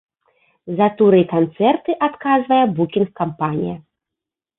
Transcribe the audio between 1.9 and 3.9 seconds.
адказвае букінг-кампанія.